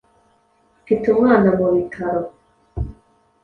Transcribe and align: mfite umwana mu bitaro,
mfite 0.83 1.05
umwana 1.13 1.49
mu 1.57 1.67
bitaro, 1.73 2.27